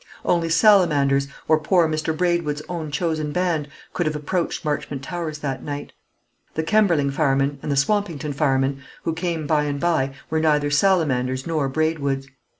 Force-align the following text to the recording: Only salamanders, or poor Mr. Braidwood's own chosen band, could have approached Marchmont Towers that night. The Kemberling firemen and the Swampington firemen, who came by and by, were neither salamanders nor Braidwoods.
Only 0.25 0.49
salamanders, 0.49 1.27
or 1.47 1.59
poor 1.59 1.87
Mr. 1.87 2.17
Braidwood's 2.17 2.63
own 2.67 2.89
chosen 2.89 3.31
band, 3.31 3.67
could 3.93 4.07
have 4.07 4.15
approached 4.15 4.65
Marchmont 4.65 5.03
Towers 5.03 5.37
that 5.37 5.61
night. 5.63 5.93
The 6.55 6.63
Kemberling 6.63 7.11
firemen 7.11 7.59
and 7.61 7.71
the 7.71 7.75
Swampington 7.77 8.33
firemen, 8.33 8.81
who 9.03 9.13
came 9.13 9.45
by 9.45 9.65
and 9.65 9.79
by, 9.79 10.15
were 10.31 10.39
neither 10.39 10.71
salamanders 10.71 11.45
nor 11.45 11.69
Braidwoods. 11.69 12.25